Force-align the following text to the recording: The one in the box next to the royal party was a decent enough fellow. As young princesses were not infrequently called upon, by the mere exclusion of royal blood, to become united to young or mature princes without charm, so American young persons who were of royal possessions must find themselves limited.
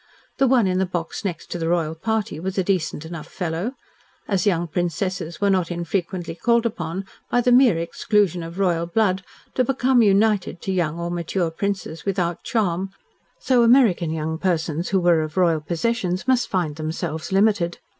The 0.39 0.47
one 0.47 0.65
in 0.65 0.79
the 0.79 0.87
box 0.87 1.23
next 1.23 1.51
to 1.51 1.59
the 1.59 1.69
royal 1.69 1.93
party 1.93 2.39
was 2.39 2.57
a 2.57 2.63
decent 2.63 3.05
enough 3.05 3.27
fellow. 3.27 3.73
As 4.27 4.47
young 4.47 4.67
princesses 4.67 5.39
were 5.39 5.51
not 5.51 5.69
infrequently 5.69 6.33
called 6.33 6.65
upon, 6.65 7.05
by 7.29 7.41
the 7.41 7.51
mere 7.51 7.77
exclusion 7.77 8.41
of 8.41 8.57
royal 8.57 8.87
blood, 8.87 9.23
to 9.53 9.63
become 9.63 10.01
united 10.01 10.59
to 10.63 10.71
young 10.71 10.97
or 10.99 11.11
mature 11.11 11.51
princes 11.51 12.03
without 12.03 12.41
charm, 12.41 12.89
so 13.39 13.61
American 13.61 14.09
young 14.09 14.39
persons 14.39 14.89
who 14.89 14.99
were 14.99 15.21
of 15.21 15.37
royal 15.37 15.61
possessions 15.61 16.27
must 16.27 16.49
find 16.49 16.77
themselves 16.77 17.31
limited. 17.31 17.77